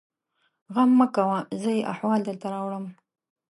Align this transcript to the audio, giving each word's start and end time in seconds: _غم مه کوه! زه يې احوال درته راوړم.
_غم 0.73 0.89
مه 0.99 1.07
کوه! 1.15 1.39
زه 1.61 1.69
يې 1.77 1.87
احوال 1.93 2.21
درته 2.27 2.47
راوړم. 2.53 2.85